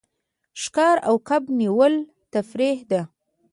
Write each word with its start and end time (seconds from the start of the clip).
ښکار 0.61 0.97
او 1.07 1.15
کب 1.27 1.43
نیول 1.59 1.93
تفریح 2.33 2.79
ده. 2.91 3.01